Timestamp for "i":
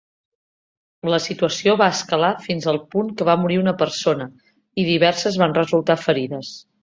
4.85-4.87